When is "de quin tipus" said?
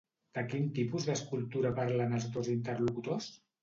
0.37-1.05